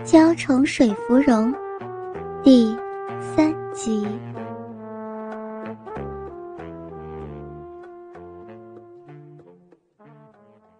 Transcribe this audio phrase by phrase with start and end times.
[0.00, 1.54] 娇宠水芙蓉，
[2.42, 2.76] 第
[3.36, 4.04] 三集。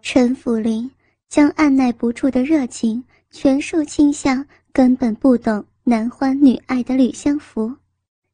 [0.01, 0.91] 陈府林
[1.29, 7.73] 将按耐不住的热情全数倾向根本不懂男欢女爱的吕相福，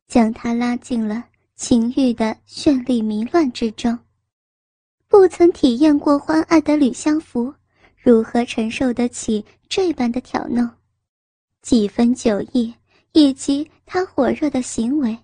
[0.07, 1.23] 将他拉进了
[1.55, 3.98] 情欲的绚丽迷乱之中。
[5.07, 7.54] 不曾体验过欢爱的吕相福，
[8.02, 10.67] 如何承受得起这般的挑弄？
[11.61, 12.73] 几分酒意
[13.11, 15.15] 以及他火热的行为，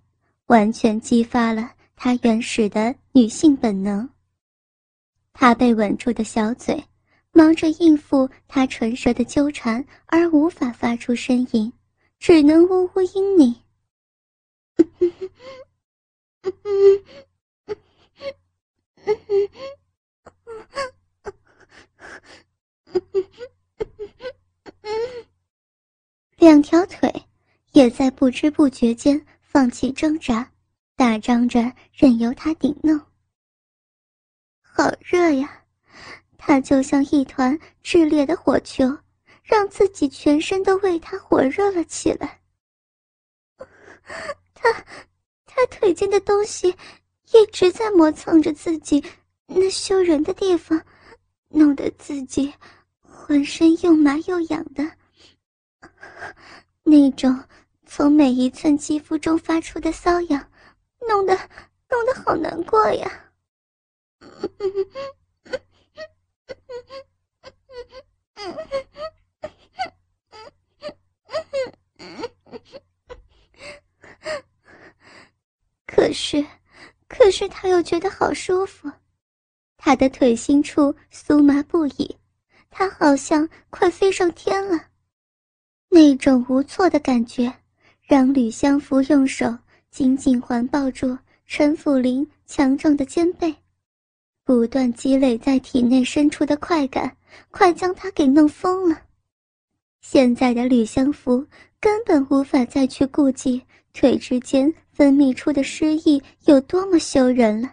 [0.45, 4.07] 完全激发了他原始的女性本能。
[5.33, 6.85] 他被吻住的小嘴，
[7.31, 11.73] 忙着应付他唇舌的纠缠，而无法发出声音，
[12.19, 13.55] 只能呜呜嘤咛。
[26.37, 27.11] 两条腿
[27.71, 30.51] 也在不知不觉间放弃挣扎，
[30.95, 32.99] 大张着任由他顶弄。
[34.61, 35.63] 好热呀，
[36.37, 38.85] 他就像一团炽烈的火球，
[39.43, 42.41] 让自己全身都为他火热了起来。
[44.53, 44.71] 他，
[45.45, 46.75] 他腿间的东西
[47.31, 49.03] 一直在磨蹭着自己
[49.47, 50.85] 那羞人的地方，
[51.49, 52.53] 弄得自己
[53.27, 54.83] 浑身又麻又痒的。
[56.83, 57.43] 那种
[57.87, 60.47] 从每一寸肌肤中发出的瘙痒，
[61.07, 61.35] 弄得
[61.89, 63.31] 弄得好难过呀！
[75.87, 76.45] 可是，
[77.07, 78.91] 可是他又觉得好舒服，
[79.77, 82.15] 他的腿心处酥麻不已，
[82.77, 84.77] 他好像快飞上天了。
[85.87, 87.53] 那种无措的感觉，
[88.03, 89.57] 让吕相福用手
[89.89, 93.55] 紧紧环抱住陈府林强壮的肩背，
[94.43, 97.15] 不断积累在体内深处的快感，
[97.49, 99.03] 快将他给弄疯了。
[100.01, 101.47] 现在的吕相福
[101.79, 103.63] 根本无法再去顾及
[103.93, 107.71] 腿之间分泌出的湿意有多么羞人了，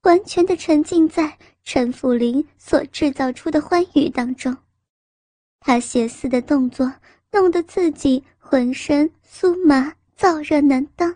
[0.00, 1.36] 完全的沉浸在
[1.72, 4.56] 陈府林所制造出的欢愉当中，
[5.60, 6.92] 他邪肆的动作。
[7.30, 11.14] 弄得自己浑身酥麻燥热难当，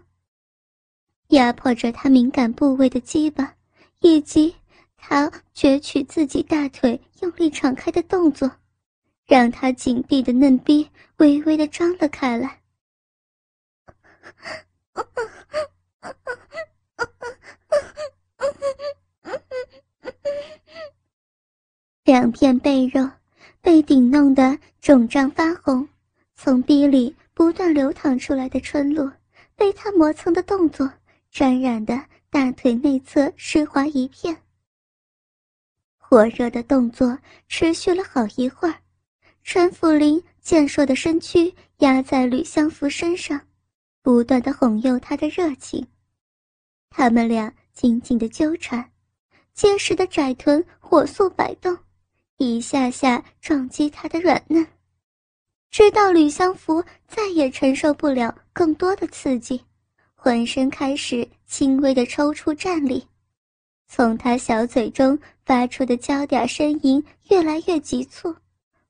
[1.30, 3.56] 压迫着他敏感部位的鸡巴，
[3.98, 4.54] 以及
[4.96, 8.48] 他攫取自己大腿用力敞开的动作，
[9.26, 12.60] 让他紧闭的嫩逼微微的张了开来。
[22.04, 23.10] 两片背肉
[23.62, 25.88] 被顶弄得肿胀发红。
[26.36, 29.10] 从逼里不断流淌出来的春露，
[29.56, 30.92] 被他磨蹭的动作
[31.30, 31.98] 沾染的
[32.28, 34.36] 大腿内侧湿滑一片。
[35.96, 38.74] 火热的动作持续了好一会儿，
[39.42, 43.40] 陈福林健硕的身躯压在吕相福身上，
[44.02, 45.86] 不断的哄诱他的热情。
[46.90, 48.90] 他们俩紧紧的纠缠，
[49.54, 51.76] 结实的窄臀火速摆动，
[52.38, 54.66] 一下下撞击他的软嫩。
[55.70, 59.64] 直到吕相福再也承受不了更多的刺激，
[60.14, 63.04] 浑身开始轻微的抽搐站立，
[63.88, 68.34] 从他小嘴中发出的娇嗲呻吟越来越急促，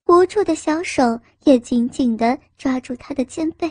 [0.06, 3.70] 无助的小手也紧紧的抓住他的肩背。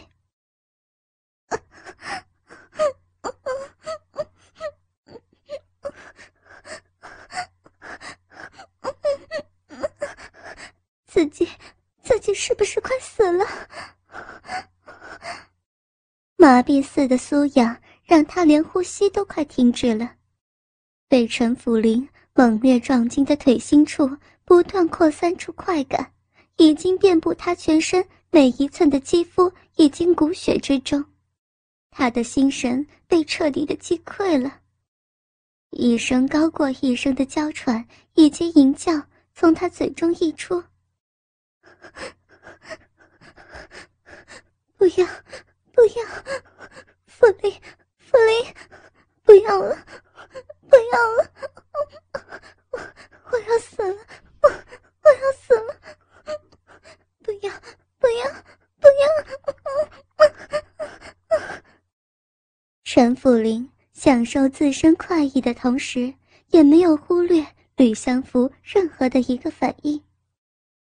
[11.13, 11.47] 自己。
[12.01, 13.45] 自己是不是快死了？
[16.35, 20.15] 麻痹似的酥痒让他连呼吸都快停止了。
[21.07, 24.09] 被陈府林猛烈撞击的腿心处
[24.43, 26.11] 不断扩散出快感，
[26.57, 31.05] 已经遍布他全身每一寸的肌肤，已经骨血之中。
[31.91, 34.59] 他的心神被彻底的击溃了，
[35.69, 39.01] 一声高过一声的娇喘以及吟叫
[39.35, 40.61] 从他嘴中溢出。
[44.77, 45.07] 不要，
[45.71, 46.05] 不要，
[47.07, 47.53] 弗林，
[47.97, 48.53] 弗林，
[49.23, 49.77] 不要了，
[50.69, 51.31] 不要了，
[52.71, 52.79] 我
[53.31, 53.97] 我要死了，
[54.41, 55.75] 我我要死了，
[57.23, 57.51] 不要，
[57.99, 58.31] 不要，
[58.79, 59.03] 不要！
[62.83, 66.13] 陈府林享受自身快意的同时，
[66.49, 67.47] 也没有忽略
[67.77, 70.03] 吕相福任何的一个反应。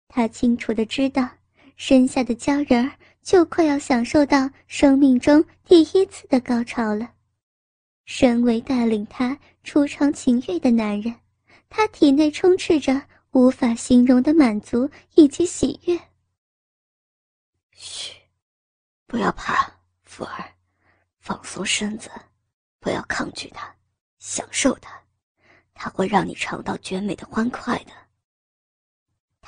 [0.09, 1.29] 他清楚的知道，
[1.77, 2.91] 身下的鲛人儿
[3.21, 7.13] 就快要享受到生命中第一次的高潮了。
[8.05, 11.15] 身为带领他初尝情欲的男人，
[11.69, 12.99] 他体内充斥着
[13.31, 15.97] 无法形容的满足以及喜悦。
[17.71, 18.15] 嘘，
[19.05, 19.71] 不要怕，
[20.03, 20.43] 福儿，
[21.19, 22.09] 放松身子，
[22.79, 23.71] 不要抗拒它，
[24.17, 24.99] 享受它，
[25.75, 27.91] 它会让你尝到绝美的欢快的。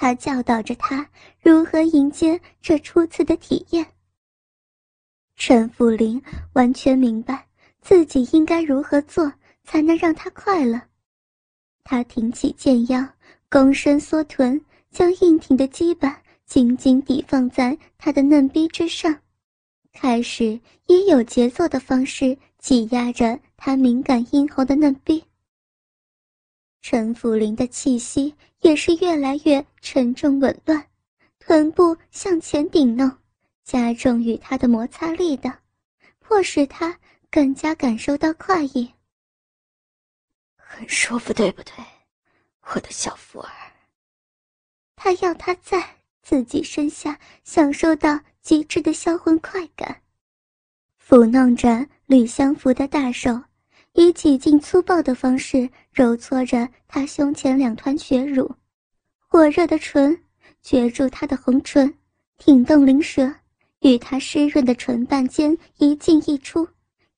[0.01, 1.07] 他教导着他
[1.39, 3.85] 如何迎接这初次的体验。
[5.35, 6.19] 陈福林
[6.53, 7.47] 完全明白。
[7.81, 9.31] 自己应该如何做
[9.63, 10.81] 才能让他快乐？
[11.83, 13.07] 他挺起剑腰，
[13.49, 14.59] 躬身缩臀，
[14.91, 19.21] 将硬挺的基板紧紧抵放在他的嫩逼之上，
[19.93, 25.23] 开始以有节奏的方式挤压着他敏感阴喉的嫩逼。
[26.81, 30.87] 陈福林的气息也是越来越沉重紊乱，
[31.39, 33.11] 臀部向前顶弄，
[33.63, 35.59] 加重与他的摩擦力的，
[36.19, 36.97] 迫使他。
[37.33, 38.93] 更加感受到快意，
[40.57, 41.73] 很舒服，对不对，
[42.63, 43.49] 我的小福儿？
[44.97, 50.01] 他要他在自己身下享受到极致的销魂快感，
[51.01, 53.41] 抚弄着吕相福的大手，
[53.93, 58.49] 以几近粗暴的方式揉搓着他胸前两团血乳，
[59.27, 60.17] 火热的唇
[60.63, 61.93] 攫住他的红唇，
[62.37, 63.33] 挺动灵舌，
[63.81, 66.67] 与他湿润的唇瓣间一进一出。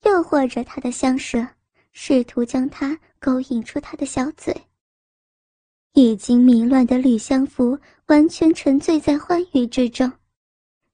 [0.03, 1.47] 诱惑着他的香舌，
[1.93, 4.53] 试图将他勾引出他的小嘴。
[5.93, 10.11] 已经迷乱的吕相福完全沉醉在欢愉之中，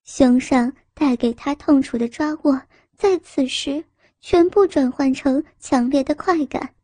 [0.03, 2.61] 胸上带给他痛楚的抓握，
[2.97, 3.83] 在此时
[4.21, 6.75] 全部转换成强烈的快感，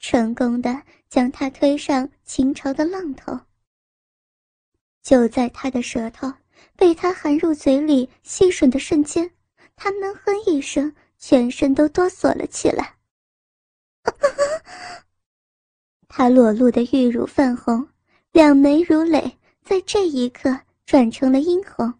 [0.00, 3.38] 成功的将他推上倾巢的浪头。
[5.02, 6.32] 就在他的舌头
[6.76, 9.30] 被他含入嘴里吸吮的瞬间，
[9.74, 10.94] 他闷哼一声。
[11.18, 12.94] 全身都哆嗦了起来。
[16.08, 17.88] 他裸露的玉乳泛红，
[18.32, 21.92] 两眉如泪，在这一刻转成了殷红，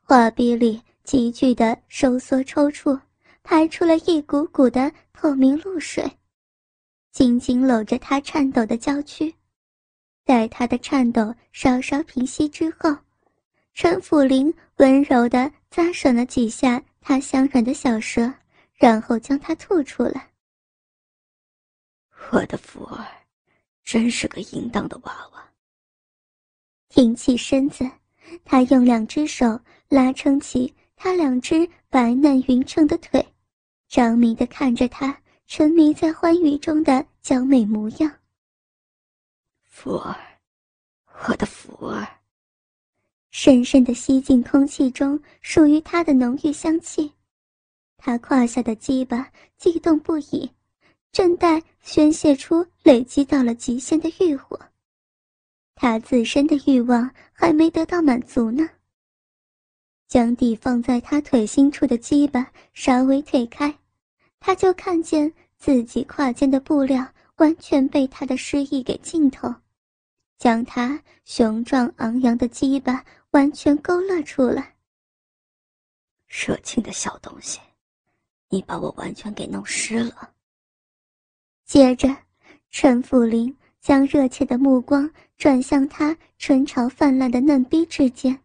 [0.00, 2.98] 画壁里急剧的收缩抽搐，
[3.42, 6.18] 排出了一股股的透明露水，
[7.12, 9.34] 紧紧搂着他颤抖的娇躯。
[10.24, 12.96] 待他的颤抖稍稍平息之后，
[13.74, 16.82] 陈辅林温柔的咂吮了几下。
[17.02, 18.30] 他香软的小舌，
[18.74, 20.30] 然后将它吐出来。
[22.30, 23.06] 我的福儿，
[23.82, 25.42] 真是个淫荡的娃娃。
[26.90, 27.90] 挺起身子，
[28.44, 29.58] 他用两只手
[29.88, 33.34] 拉撑起他两只白嫩匀称的腿，
[33.88, 38.08] 着迷的看着他沉迷在欢愉中的娇美模样。
[39.64, 40.16] 福儿，
[41.26, 42.06] 我的福儿。
[43.32, 47.12] 深深的吸进空气中属于他的浓郁香气，
[47.96, 50.48] 他胯下的鸡巴悸动不已，
[51.10, 54.56] 正待宣泄出累积到了极限的欲火。
[55.74, 58.68] 他自身的欲望还没得到满足呢。
[60.10, 63.74] 将地放在他腿心处的鸡巴稍微推开，
[64.40, 69.54] 他就看见自己胯间的布料完全被他的诗意给浸透，
[70.36, 73.02] 将他雄壮昂扬的鸡巴。
[73.32, 74.74] 完全勾勒出来。
[76.26, 77.60] 热情的小东西，
[78.48, 80.32] 你把我完全给弄湿了。
[81.64, 82.08] 接着，
[82.72, 88.36] 陈福林将热切的目光转向他唇潮泛滥的嫩逼之间，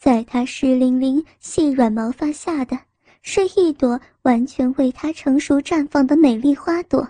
[0.00, 2.76] 在他湿淋淋细软毛发下的，
[3.20, 7.06] 是一朵完全为他成熟绽放的美丽花朵，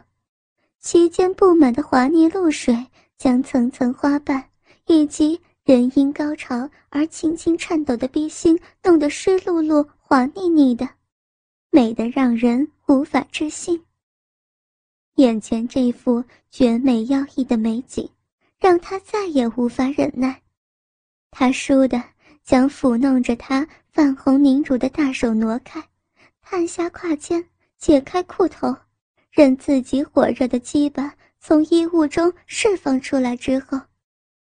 [0.80, 4.50] 其间布满的滑腻露水，将层层花瓣
[4.86, 5.40] 以及。
[5.62, 10.88] 人因高潮而轻轻颤抖的逼心，弄得湿漉漉、滑腻腻的，
[11.70, 13.80] 美得让人无法置信。
[15.16, 18.08] 眼前这幅绝美妖异的美景，
[18.58, 20.42] 让他再也无法忍耐。
[21.30, 22.02] 他输的
[22.50, 25.80] 将抚弄着她泛红凝乳的大手挪开，
[26.42, 27.44] 探下胯间，
[27.78, 28.74] 解开裤头，
[29.30, 33.80] 任自己火热的鸡巴从衣物中释放出来之后，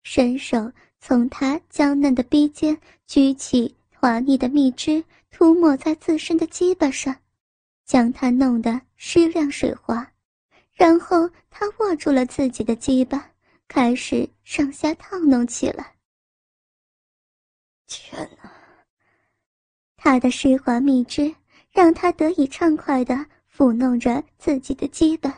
[0.03, 0.73] 伸手。
[0.99, 7.15] 从她娇嫩的鼻尖举起滑腻的蜜汁，涂抹在自身的鸡巴上，
[7.85, 10.05] 将它弄得湿亮水滑。
[10.73, 13.31] 然后他握住了自己的鸡巴，
[13.69, 15.93] 开始上下套弄起来。
[18.01, 18.51] 天哪！
[19.97, 21.35] 他的湿滑蜜汁
[21.71, 25.33] 让他得以畅快地抚弄着自己的基本，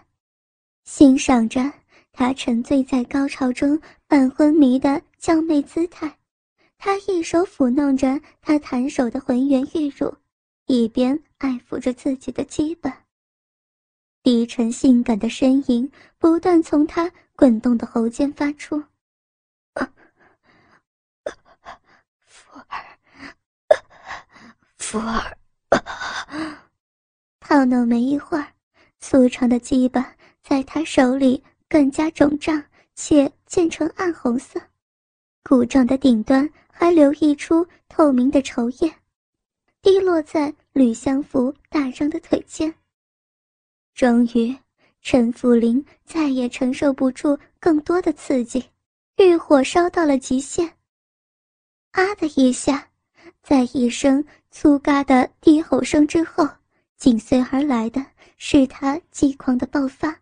[0.84, 1.72] 欣赏着
[2.12, 5.02] 他沉醉在高潮中半昏迷的。
[5.24, 6.18] 娇媚姿态，
[6.76, 10.14] 他一手抚弄着她弹手的浑圆玉乳，
[10.66, 12.92] 一边爱抚着自己的基本。
[14.22, 18.84] 低沉性感的呻吟不断从他滚动的喉间发出。
[22.26, 22.98] 福儿，
[24.94, 25.36] 福儿，
[27.40, 28.46] 套弄没一会儿，
[29.00, 32.62] 粗长的鸡巴在他手里更加肿胀，
[32.94, 34.60] 且渐成暗红色，
[35.42, 38.94] 鼓胀的顶端还流溢出透明的稠液，
[39.82, 42.72] 滴落在吕相福大张的腿间。
[43.94, 44.56] 终于，
[45.02, 48.64] 陈福林再也承受不住更多的刺激，
[49.16, 50.72] 欲火烧到了极限。
[51.90, 52.88] 啊的一下，
[53.42, 54.24] 在一声
[54.56, 56.48] 粗嘎的低吼声之后，
[56.96, 58.00] 紧随而来的
[58.36, 60.16] 是他激狂的爆发，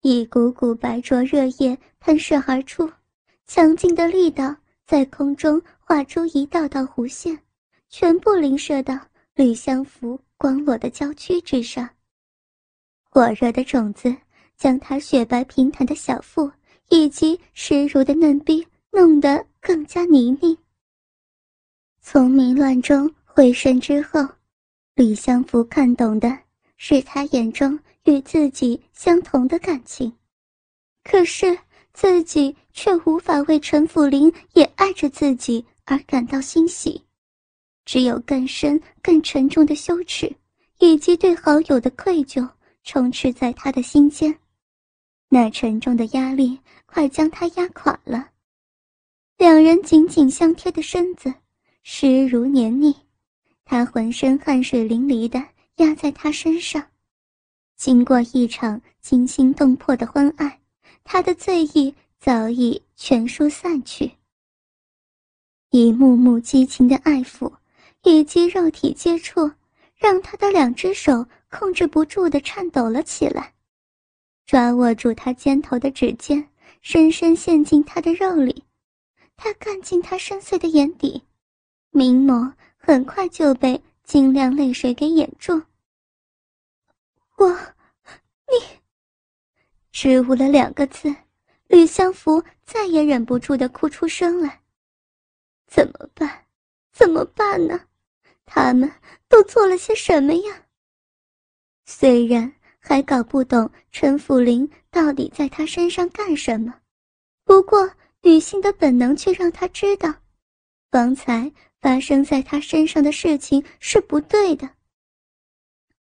[0.00, 2.90] 一股股白灼热液喷射而出，
[3.46, 7.38] 强劲的力道在空中画出一道道弧线，
[7.90, 8.98] 全部淋射到
[9.34, 11.86] 吕相福光裸的娇躯之上。
[13.02, 14.16] 火热的种子
[14.56, 16.50] 将她雪白平坦的小腹
[16.88, 20.56] 以及湿如的嫩逼弄得更加泥泞。
[22.00, 24.26] 从迷乱中回神之后，
[24.94, 26.38] 李相福看懂的
[26.78, 30.10] 是他眼中与自己相同的感情，
[31.04, 31.58] 可是
[31.92, 36.98] 自己却无法为陈辅林也爱着自己而感到欣喜，
[37.84, 40.34] 只有更深、更沉重的羞耻，
[40.78, 42.48] 以及对好友的愧疚。
[42.84, 44.34] 充斥在他的心间，
[45.28, 48.30] 那沉重的压力快将他压垮了。
[49.36, 51.34] 两人紧紧相贴的身子，
[51.82, 52.96] 湿如黏腻，
[53.66, 55.44] 他浑身汗水淋漓的
[55.76, 56.82] 压在他身上。
[57.76, 60.58] 经过一场惊心动魄的欢爱，
[61.04, 64.10] 他的醉意早已全数散去。
[65.70, 67.52] 一幕幕激情的爱抚，
[68.04, 69.50] 以及肉体接触，
[69.94, 71.26] 让他的两只手。
[71.48, 73.54] 控制不住的颤抖了起来，
[74.46, 76.46] 抓握住他肩头的指尖，
[76.82, 78.64] 深深陷进他的肉里。
[79.36, 81.22] 他看进他深邃的眼底，
[81.92, 82.52] 明眸
[82.86, 85.60] 很快就被晶亮泪水给掩住。
[87.36, 87.50] 我，
[88.46, 88.78] 你，
[89.90, 91.12] 只捂了两个字，
[91.66, 94.62] 吕相福再也忍不住的哭出声来。
[95.66, 96.46] 怎么办？
[96.92, 97.80] 怎么办呢？
[98.44, 98.88] 他们
[99.26, 100.62] 都做了些什么呀？
[101.86, 106.72] 虽然还搞不懂陈辅林到底在他身上干什么，
[107.42, 107.90] 不过
[108.22, 110.14] 女性的本能却让他知道，
[110.92, 111.50] 方才
[111.86, 114.68] 发生在他身上的事情是不对的。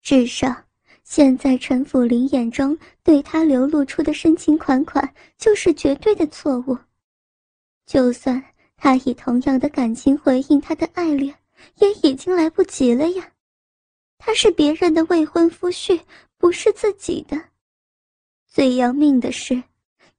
[0.01, 0.65] 至少，
[1.05, 6.79] 现在陈辅林眼中对他流露出的深情款款就是绝对的错误。
[7.85, 8.43] 就算
[8.79, 11.35] 他以同样的感情回应他的爱恋，
[11.75, 13.31] 也已经来不及了呀。
[14.17, 16.01] 他是别人的未婚夫婿，
[16.39, 17.39] 不是自己的。
[18.47, 19.63] 最要命的是，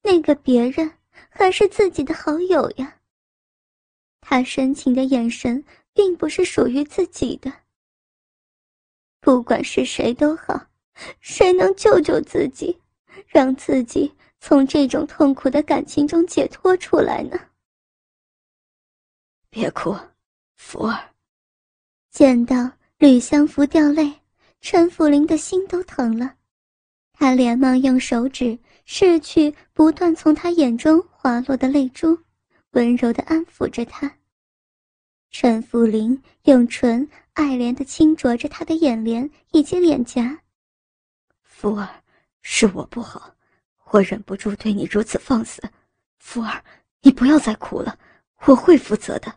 [0.04, 0.92] 那个别人
[1.30, 2.97] 还是自己的好友呀。
[4.30, 7.50] 他深情的眼神并不是属于自己的。
[9.22, 10.68] 不管是谁都好，
[11.22, 12.78] 谁能救救自己，
[13.26, 17.40] 让自己从这种痛苦的感情中解脱出来呢？
[19.50, 19.96] 别哭，
[20.58, 21.00] 福儿。
[22.12, 22.70] 见到。
[23.00, 24.12] 吕相福掉泪，
[24.60, 26.34] 陈福林的心都疼了，
[27.14, 28.58] 他连忙用手指
[28.88, 32.18] 拭去不断从他眼中滑落的泪珠，
[32.72, 34.17] 温柔的安抚着他。
[35.30, 40.40] 陈福林用唇爱怜的轻啄着他的眼帘以及脸颊。
[41.42, 41.88] 福儿，
[42.42, 43.36] 是我不好，
[43.92, 45.62] 我忍不住对你如此放肆。
[46.18, 46.64] 福儿，
[47.02, 47.98] 你不要再哭了，
[48.46, 49.34] 我会负责的。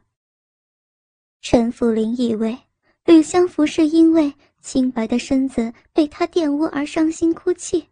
[1.41, 2.59] 陈福林以为。
[3.07, 7.89] 吕相福是因为清白的身子被他玷污而伤心哭泣，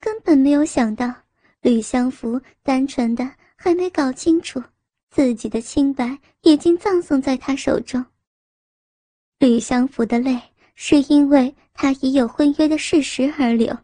[0.00, 1.12] 根本没有想到
[1.60, 4.62] 吕相福单纯的还没搞清楚
[5.14, 8.04] 自己的清白已经葬送在他手中。
[9.38, 10.36] 吕相福的泪
[10.74, 13.78] 是因为他已有婚约的事实而流，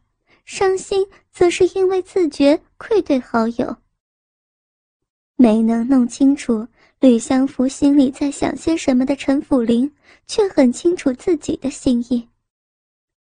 [0.45, 3.77] 伤心则是因为自觉愧对好友，
[5.37, 6.67] 没能弄清楚。
[6.99, 9.89] 吕相福心里在想些什么的陈辅林，
[10.27, 12.29] 却很清楚自己的心意。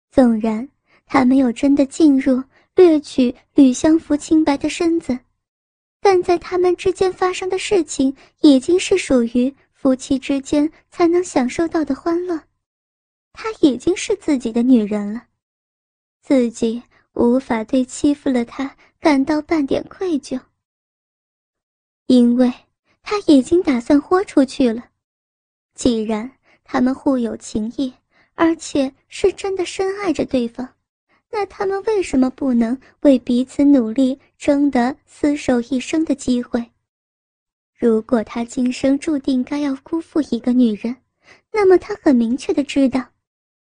[0.10, 0.68] 纵然
[1.06, 2.44] 他没有真的进入
[2.76, 5.18] 掠取吕相福清白的身子，
[6.00, 12.42] 但在他们之间发生的事情，已经是属于夫妻之间才能享受到的欢乐。
[13.34, 15.28] 她已经是自己的女人了，
[16.22, 16.82] 自己
[17.14, 20.40] 无法对欺负了她感到半点愧疚，
[22.08, 22.52] 因为。
[23.02, 24.90] 他已经打算豁出去了。
[25.74, 26.30] 既然
[26.64, 27.92] 他们互有情谊，
[28.36, 30.76] 而且是真的深爱着对方，
[31.32, 36.72] 那他们为什么不能为彼此努力，争得厮守一生的机会？
[37.76, 40.98] 如果他今生注定该要辜负一个女人，
[41.52, 43.06] 那么他很明确的知道，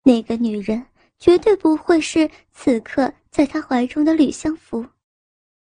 [0.03, 0.87] 那个女人
[1.19, 4.87] 绝对不会是此刻在他怀中的吕相福。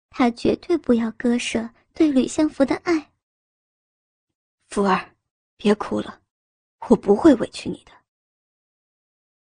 [0.09, 3.11] 他绝对不要割舍对吕相福的爱。
[4.67, 5.15] 福儿，
[5.57, 6.21] 别哭了，
[6.87, 7.91] 我不会委屈你的。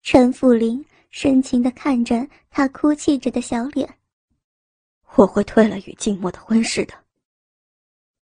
[0.02, 3.88] 陈福林深情地看着他哭泣着的小脸。
[5.14, 6.94] 我会退了与静默的婚事的。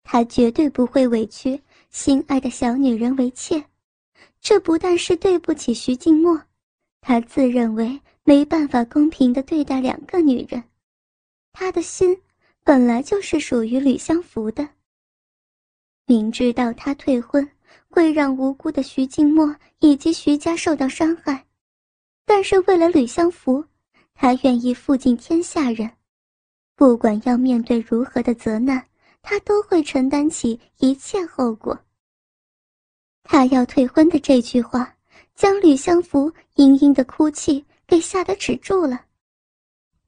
[0.02, 1.60] 他绝对不会委屈
[1.90, 3.62] 心爱的小女人为妾，
[4.40, 6.40] 这不但是对不起徐静默，
[7.02, 10.64] 他自认为没办法公平地对待两个女人，
[11.52, 12.18] 他的心
[12.64, 14.66] 本来就是属于吕相福的。
[16.06, 17.46] 明知道他退婚
[17.90, 21.44] 会让无辜的徐静默以及徐家受到伤害，
[22.28, 23.64] 但是为了吕相福，
[24.14, 25.90] 他愿意负尽天下人，
[26.76, 28.84] 不管要面对如何的责难。
[29.20, 31.78] 他都会承担起一切后果。
[33.24, 34.96] 他要退婚的这句话，
[35.34, 39.04] 将吕相福嘤嘤的哭泣给吓得止住了。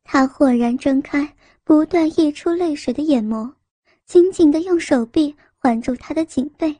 [0.05, 3.53] 他豁然睁开不断溢出泪水的眼眸，
[4.07, 6.75] 紧紧的用手臂环住他的颈背，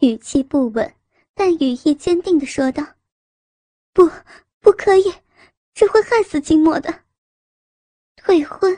[0.00, 0.92] 语气不稳，
[1.34, 2.84] 但语意坚定的说道
[3.92, 4.10] ：“不，
[4.62, 5.12] 不可以，
[5.74, 7.00] 这会害死金墨的。
[8.16, 8.74] 退婚。”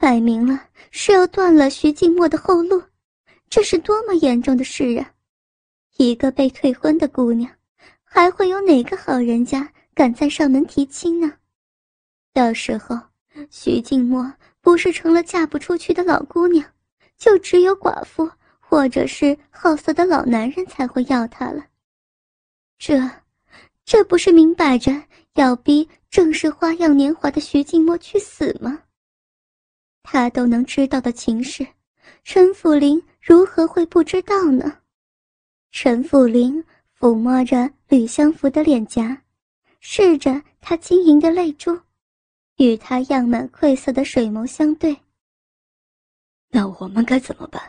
[0.00, 2.80] 摆明了是要断了徐静默的后路，
[3.50, 5.12] 这是多么严重的事啊！
[5.96, 7.52] 一个被退婚的姑娘，
[8.04, 11.32] 还会有哪个好人家敢再上门提亲呢？
[12.32, 12.96] 到时候，
[13.50, 16.64] 徐静默不是成了嫁不出去的老姑娘，
[17.16, 21.66] 就只有寡妇或者是好色的老男人才会要她了。
[22.78, 22.96] 这，
[23.90, 24.92] 这不是明摆着
[25.36, 28.82] 要逼正是花样年华的徐静默去死吗？
[30.02, 31.66] 他都能知道的情事，
[32.22, 34.80] 陈府林如何会不知道呢？
[35.70, 36.62] 陈府林
[36.98, 39.22] 抚摸着吕相福的脸颊，
[39.80, 41.80] 视着他晶莹的泪珠，
[42.56, 44.94] 与他漾满愧色的水眸相对。
[46.50, 47.62] 那我们该怎么办？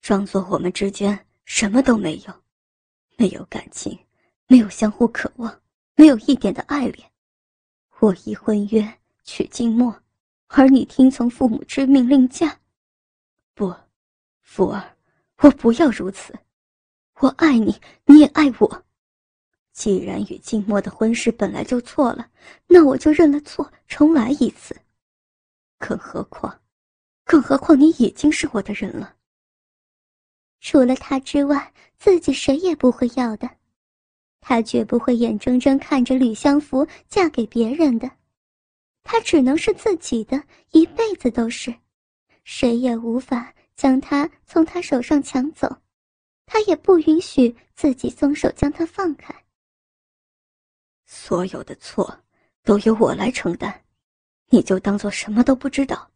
[0.00, 2.32] 装作我们之间什么都没有，
[3.16, 3.98] 没有感情，
[4.46, 5.60] 没有相互渴望，
[5.96, 7.10] 没有一点的爱恋。
[8.00, 9.94] 我以婚约娶静默。
[10.56, 12.56] 而你听从父母之命令嫁，
[13.54, 13.74] 不，
[14.42, 14.96] 福儿，
[15.38, 16.32] 我不要如此。
[17.18, 18.84] 我爱你，你也爱我。
[19.72, 22.30] 既然与静默的婚事本来就错了，
[22.68, 24.76] 那我就认了错，重来一次。
[25.78, 26.60] 更何况，
[27.24, 29.16] 更何况你已经是我的人了。
[30.60, 33.50] 除了他之外，自己谁也不会要的。
[34.46, 38.10] 他绝不会眼睁睁看着吕相福嫁给别人的。
[39.02, 41.74] 他只能是自己的，一辈子都是，
[42.44, 45.74] 谁也无法将他从他手上抢走，
[46.44, 49.34] 他也不允许自己松手将他放开。
[51.06, 52.22] 所有的错
[52.62, 53.82] 都由我来承担，
[54.50, 56.10] 你就当做什么都不知道。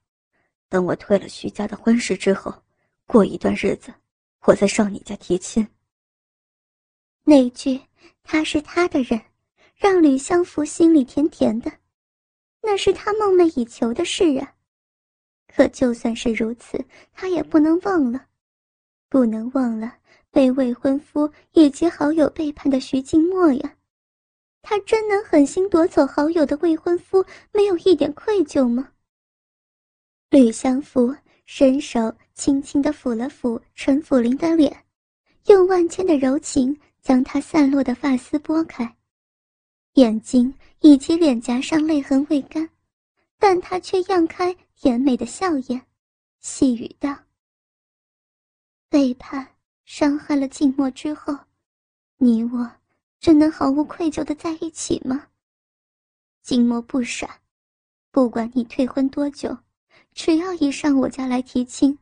[0.68, 2.54] 等我退了徐家的婚事之后，
[3.06, 3.90] 过一段日子，
[4.42, 5.66] 我再上你家提亲。
[7.24, 7.80] 那句
[8.22, 9.20] “他是他的人”，
[9.76, 11.72] 让吕相福心里甜甜的。
[12.60, 14.54] 那是他梦寐以求的事啊！
[15.46, 18.26] 可就算是如此，他也不能忘了，
[19.08, 19.96] 不能忘了
[20.30, 23.76] 被未婚夫以及好友背叛的徐静默呀！
[24.60, 28.92] 他真能狠心夺走好友的未婚夫，没有一点愧疚吗？
[30.30, 34.84] 吕相福伸手轻轻地抚了抚陈府林的脸，
[35.46, 38.96] 用万千的柔情将他散落的发丝拨开。
[39.94, 42.68] 眼睛以及脸颊上泪痕未干，
[43.38, 45.86] 但他却漾开甜美的笑颜，
[46.38, 47.16] 细语道
[48.88, 51.36] ：“背叛、伤害了静默之后，
[52.18, 52.70] 你我
[53.18, 55.26] 真能毫无愧疚的在一起吗？
[56.42, 57.40] 静默不傻，
[58.12, 59.58] 不管你退婚多久，
[60.12, 61.98] 只要一上我家来提亲，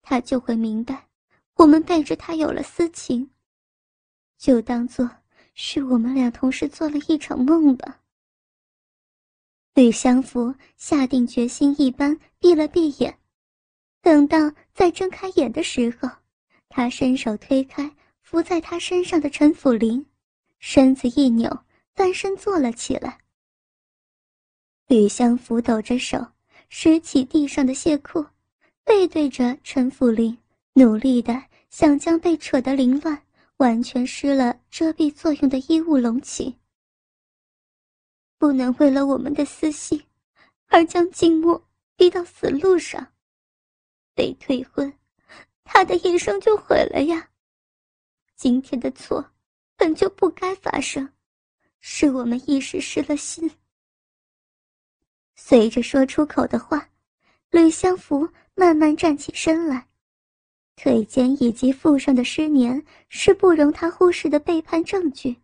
[0.00, 1.08] 他就会明白，
[1.56, 3.30] 我们背着他有了私情，
[4.44, 5.08] 就当做……”
[5.56, 8.00] 是我们俩同时做了一场梦吧。
[9.72, 13.16] 吕相福下定决心一般闭了闭眼，
[14.02, 16.10] 等到再睁开眼的时候，
[16.68, 17.88] 他伸手推开
[18.20, 20.04] 伏在他身上的陈辅林，
[20.58, 21.48] 身子一扭，
[21.94, 23.16] 翻身坐了起来。
[24.88, 26.26] 吕相福抖着手
[26.68, 28.26] 拾起地上的亵裤，
[28.82, 30.36] 背对着陈辅林，
[30.72, 33.22] 努力的想将被扯得凌乱、
[33.58, 36.58] 完全失了遮蔽作用的衣物隆起。
[38.36, 40.04] 不能为了我们的私心，
[40.66, 43.12] 而将静默逼到死路上。
[44.14, 44.92] 被退婚，
[45.64, 47.30] 他的一生就毁了呀。
[48.36, 49.32] 今天的错，
[49.76, 51.10] 本就不该发生，
[51.80, 53.50] 是我们一时失了心。
[55.36, 56.90] 随着说出口的话，
[57.50, 59.88] 吕相福慢慢站起身来，
[60.76, 65.36] 腿间以及腹上的湿黏是不容他忽视的背叛证据。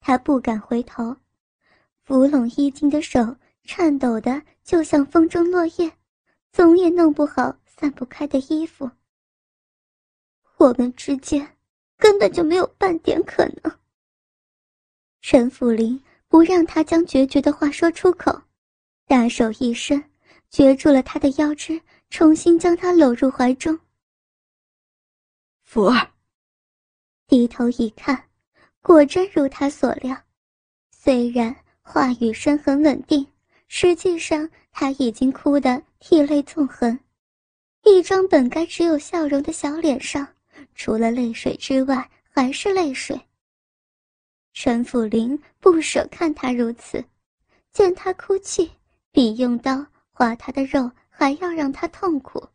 [0.00, 1.16] 他不敢回头，
[2.02, 5.92] 扶拢衣襟的手颤抖的就像风中落叶，
[6.52, 8.90] 总也弄不好散不开的衣服。
[10.56, 11.56] 我们之间
[11.96, 13.78] 根本就没有半点可能。
[15.20, 18.42] 陈福林不让他将决绝的话说出口。
[19.06, 20.02] 大手一伸，
[20.50, 23.78] 攫住了他的腰肢，重新将他搂入怀中。
[25.74, 26.08] 福儿
[27.26, 28.28] 低头一看，
[28.80, 30.16] 果真如他所料。
[30.92, 33.26] 虽然话语声很稳定，
[33.66, 36.96] 实际上他已经哭得涕泪纵横，
[37.82, 40.24] 一张本该只有笑容的小脸上，
[40.76, 43.20] 除了泪水之外还是泪水。
[44.52, 47.04] 陈府林不舍看他如此，
[47.72, 48.70] 见他哭泣。
[49.10, 52.46] 比用刀划他的肉还要让他痛苦。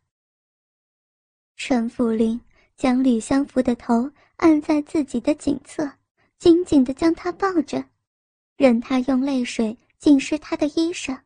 [1.56, 2.40] 陈福林
[2.80, 5.86] 将吕相福的头按在自己的颈侧，
[6.38, 7.84] 紧紧地将他抱着，
[8.56, 11.20] 任他用泪水浸湿他的衣裳。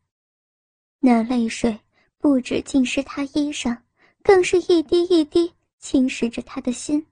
[0.99, 1.79] 那泪水
[2.19, 3.79] 不止浸湿他衣裳，
[4.21, 7.07] 更是一滴一滴侵蚀着他的心，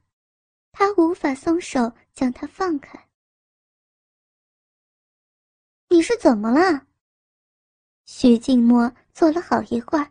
[0.72, 2.98] 他无法松手将他放开。
[5.88, 6.84] 你是怎么了？
[8.06, 10.10] 徐静默坐了好一会儿，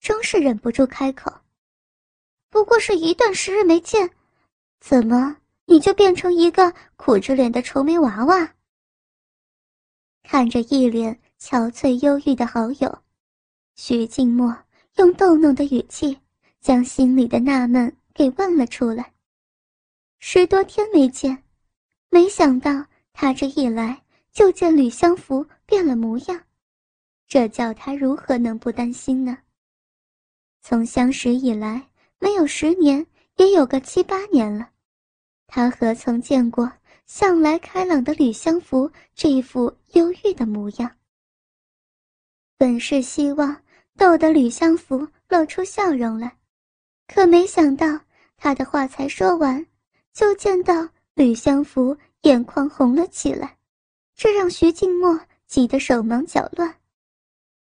[0.00, 1.32] 终是忍不住开口
[2.50, 4.10] ：“不过是一段时日没见，
[4.80, 5.36] 怎么
[5.66, 8.54] 你就变成一个苦着脸的愁眉娃娃？”
[10.22, 12.98] 看着一脸憔悴忧郁的好友，
[13.76, 14.56] 徐静默
[14.96, 16.18] 用逗弄的语气
[16.60, 19.12] 将心里的纳闷给问了出来。
[20.18, 21.44] 十多天没见，
[22.10, 26.40] 没想到他这一来就见吕相福变了模样。
[27.26, 29.38] 这叫他如何能不担心呢？
[30.60, 31.89] 从相识以来，
[32.20, 33.04] 没有十年，
[33.36, 34.68] 也有个七八年了。
[35.46, 36.70] 他何曾见过
[37.06, 40.88] 向来开朗的吕相福这一副忧郁的模样？
[42.58, 43.62] 本是希望
[43.96, 46.36] 逗得吕相福露出笑容来，
[47.08, 47.86] 可没想到
[48.36, 49.66] 他的话才说完，
[50.12, 53.56] 就见到吕相福眼眶红了起来，
[54.14, 56.76] 这让徐静默急得手忙脚乱。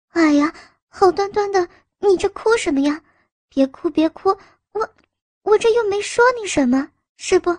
[0.10, 0.52] 哎呀，
[0.88, 3.04] 好端端的，你这哭什么呀？
[3.50, 4.30] 别哭，别哭，
[4.74, 4.88] 我
[5.44, 7.56] 我这又没说你什么，是不？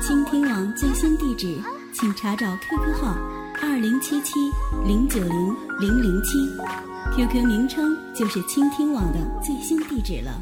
[0.00, 1.60] 倾听网最新地址，
[1.92, 3.16] 请查找 QQ 号
[3.60, 4.38] 二零七七
[4.86, 6.38] 零九零零零七
[7.16, 10.40] ，QQ 名称就是倾听网的最新地址了。